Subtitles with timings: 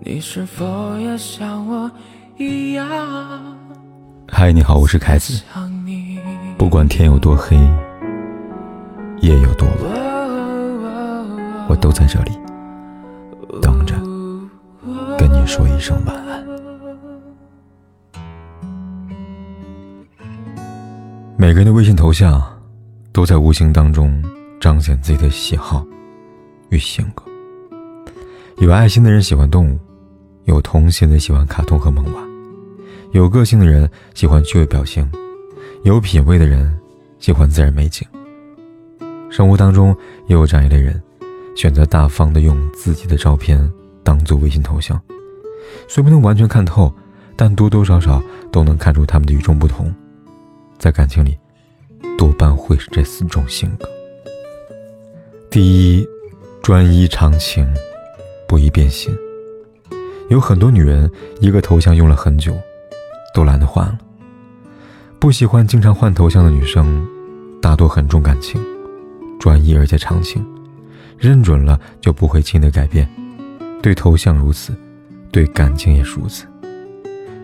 [0.00, 1.90] 你是否也像我
[2.36, 2.86] 一样？
[4.28, 5.42] 嗨，你好，我是凯子。
[6.56, 7.56] 不管天有多黑，
[9.20, 9.90] 夜有多晚，
[11.68, 12.30] 我都在这里
[13.60, 13.96] 等着
[15.18, 16.46] 跟你说一声晚安。
[21.36, 22.40] 每个人的微信头像
[23.12, 24.22] 都在无形当中
[24.60, 25.84] 彰显自己的喜好
[26.70, 27.24] 与性格。
[28.58, 29.78] 有爱心的人喜欢动物。
[30.48, 32.26] 有童心的喜欢卡通和萌娃，
[33.12, 35.06] 有个性的人喜欢趣味表情，
[35.82, 36.74] 有品味的人
[37.18, 38.08] 喜欢自然美景。
[39.28, 39.94] 生活当中
[40.26, 40.98] 也有这样一类人，
[41.54, 43.70] 选择大方的用自己的照片
[44.02, 44.98] 当做微信头像，
[45.86, 46.90] 虽不能完全看透，
[47.36, 49.94] 但多多少少都能看出他们的与众不同。
[50.78, 51.36] 在感情里，
[52.16, 53.86] 多半会是这四种性格：
[55.50, 56.08] 第一，
[56.62, 57.70] 专一长情，
[58.46, 59.14] 不易变心。
[60.28, 61.10] 有很多女人，
[61.40, 62.54] 一个头像用了很久，
[63.34, 63.98] 都懒得换了。
[65.18, 67.06] 不喜欢经常换头像的女生，
[67.62, 68.60] 大多很重感情，
[69.40, 70.44] 专一而且长情，
[71.16, 73.08] 认准了就不会轻易的改变。
[73.82, 74.74] 对头像如此，
[75.32, 76.46] 对感情也如此。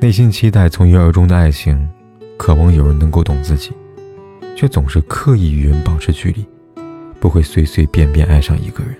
[0.00, 1.88] 内心期待从一而终的爱情，
[2.36, 3.70] 渴望有人能够懂自己，
[4.56, 6.44] 却总是刻意与人保持距离，
[7.20, 8.96] 不会随随便便爱上一个人。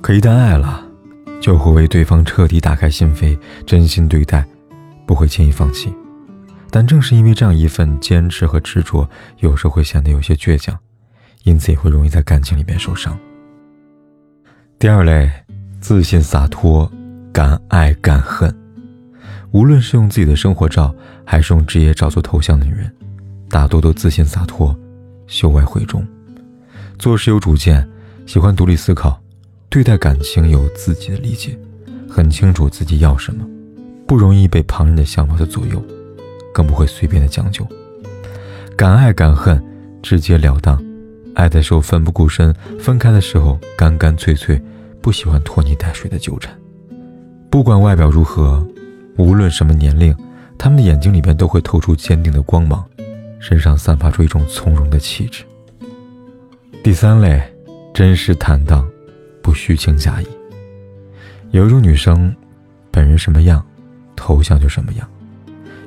[0.00, 0.84] 可一旦爱了，
[1.40, 4.44] 就会为对方彻底打开心扉，真心对待，
[5.06, 5.92] 不会轻易放弃。
[6.70, 10.78] 但正是因为这样一份坚持和执着，有时候会显得有些倔强，
[11.44, 13.18] 因此也会容易在感情里面受伤。
[14.78, 15.30] 第二类，
[15.80, 16.90] 自信洒脱，
[17.32, 18.54] 敢爱敢恨。
[19.50, 20.94] 无论是用自己的生活照，
[21.24, 22.94] 还是用职业照做头像的女人，
[23.48, 24.78] 大多都自信洒脱，
[25.26, 26.06] 秀外慧中，
[26.98, 27.88] 做事有主见，
[28.26, 29.19] 喜欢独立思考。
[29.70, 31.56] 对待感情有自己的理解，
[32.08, 33.46] 很清楚自己要什么，
[34.04, 35.80] 不容易被旁人的想法所左右，
[36.52, 37.64] 更不会随便的将就。
[38.76, 39.62] 敢爱敢恨，
[40.02, 40.82] 直截了当，
[41.36, 44.60] 爱的时候奋不顾身，分开的时候干干脆脆，
[45.00, 46.52] 不喜欢拖泥带水的纠缠。
[47.48, 48.66] 不管外表如何，
[49.18, 50.12] 无论什么年龄，
[50.58, 52.84] 他们的眼睛里边都会透出坚定的光芒，
[53.38, 55.44] 身上散发出一种从容的气质。
[56.82, 57.40] 第三类，
[57.94, 58.84] 真实坦荡。
[59.42, 60.26] 不虚情假意。
[61.50, 62.34] 有一种女生，
[62.90, 63.64] 本人什么样，
[64.14, 65.08] 头像就什么样，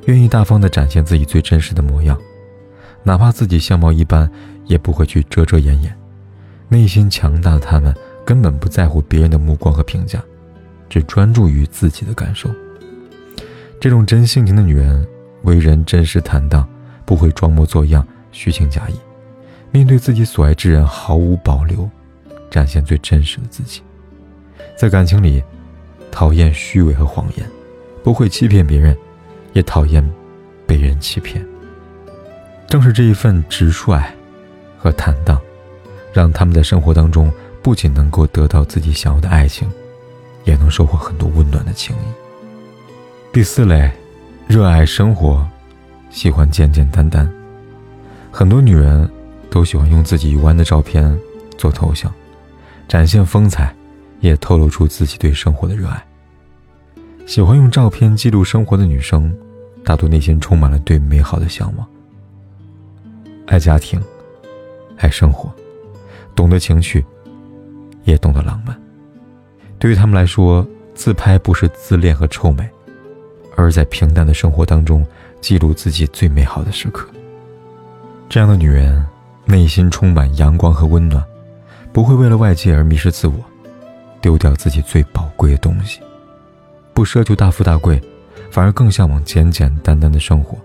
[0.07, 2.19] 愿意大方的展现自己最真实的模样，
[3.03, 4.29] 哪怕自己相貌一般，
[4.65, 5.95] 也不会去遮遮掩掩。
[6.67, 10.21] 内心强大的她们，根本不在乎别人的目光和评价，
[10.89, 12.49] 只专注于自己的感受。
[13.79, 15.07] 这种真性情的女人，
[15.43, 16.67] 为人真实坦荡，
[17.05, 18.95] 不会装模作样、虚情假意，
[19.71, 21.89] 面对自己所爱之人毫无保留。
[22.53, 23.81] 展现最真实的自己，
[24.77, 25.43] 在感情里，
[26.11, 27.49] 讨厌虚伪和谎言，
[28.03, 28.95] 不会欺骗别人，
[29.53, 30.07] 也讨厌
[30.67, 31.43] 被人欺骗。
[32.67, 33.99] 正是这一份直率
[34.77, 35.41] 和坦荡，
[36.13, 37.33] 让他们在生活当中
[37.63, 39.67] 不仅能够得到自己想要的爱情，
[40.43, 43.33] 也能收获很多温暖的情谊。
[43.33, 43.89] 第四类，
[44.47, 45.43] 热爱生活，
[46.11, 47.27] 喜欢简简单单。
[48.31, 49.09] 很多女人
[49.49, 51.19] 都喜欢用自己游玩的照片
[51.57, 52.13] 做头像。
[52.93, 53.75] 展现风采，
[54.19, 56.05] 也透露出自己对生活的热爱。
[57.25, 59.35] 喜欢用照片记录生活的女生，
[59.83, 61.87] 大多内心充满了对美好的向往。
[63.47, 63.99] 爱家庭，
[64.97, 65.51] 爱生活，
[66.35, 67.03] 懂得情趣，
[68.03, 68.79] 也懂得浪漫。
[69.79, 72.69] 对于他们来说，自拍不是自恋和臭美，
[73.55, 75.03] 而在平淡的生活当中
[75.41, 77.09] 记录自己最美好的时刻。
[78.29, 79.03] 这样的女人，
[79.45, 81.25] 内心充满阳光和温暖。
[81.93, 83.35] 不会为了外界而迷失自我，
[84.19, 86.01] 丢掉自己最宝贵的东西，
[86.91, 88.01] 不奢求大富大贵，
[88.49, 90.57] 反而更向往简简单单的生活。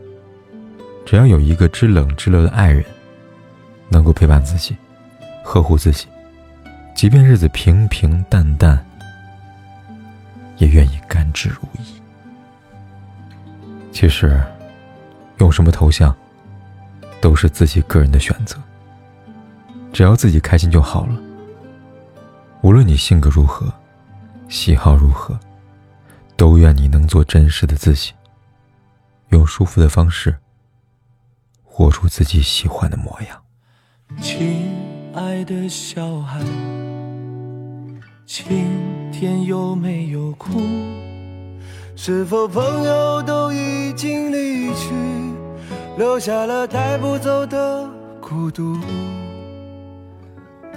[1.04, 2.82] 只要有一个知冷知热的爱人，
[3.90, 4.74] 能够陪伴自己，
[5.44, 6.06] 呵护自己，
[6.94, 8.82] 即便日子平平淡淡，
[10.56, 11.86] 也愿意甘之如饴。
[13.92, 14.42] 其实，
[15.38, 16.14] 用什么头像，
[17.20, 18.56] 都是自己个人的选择。
[19.98, 21.20] 只要自己开心就好了。
[22.60, 23.66] 无论你性格如何，
[24.48, 25.36] 喜好如何，
[26.36, 28.12] 都愿你能做真实的自己，
[29.30, 30.38] 用舒服的方式
[31.64, 33.42] 活出自己喜欢的模样。
[34.22, 34.72] 亲
[35.16, 36.38] 爱的小孩，
[38.24, 38.46] 今
[39.10, 40.60] 天有没有哭？
[41.96, 44.94] 是否朋友都已经离去，
[45.96, 47.90] 留下了带不走的
[48.20, 48.78] 孤独？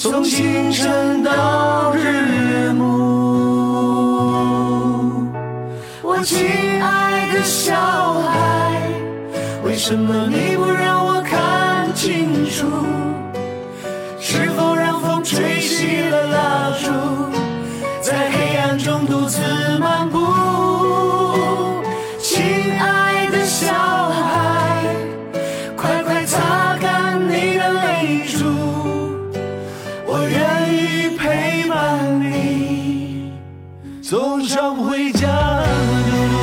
[0.00, 2.86] 从清晨到日暮。
[6.04, 6.38] 我亲
[6.80, 7.74] 爱的小
[8.20, 8.80] 孩，
[9.64, 10.47] 为什么你
[34.08, 35.66] 走上回家的
[36.28, 36.38] 路。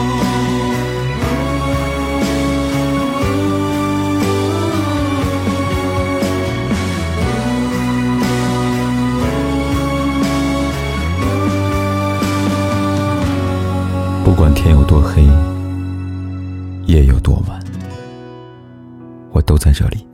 [14.24, 15.24] 不管天有多黑，
[16.86, 17.60] 夜有多晚，
[19.32, 20.08] 我都在这里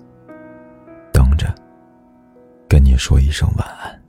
[1.11, 1.53] 等着，
[2.69, 4.00] 跟你说一声晚安。